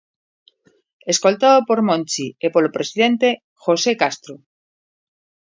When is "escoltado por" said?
1.13-1.79